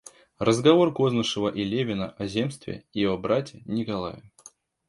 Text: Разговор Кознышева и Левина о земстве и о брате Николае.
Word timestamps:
Разговор 0.39 0.91
Кознышева 0.95 1.49
и 1.49 1.63
Левина 1.63 2.13
о 2.17 2.25
земстве 2.25 2.85
и 2.91 3.05
о 3.05 3.17
брате 3.17 3.61
Николае. 3.67 4.31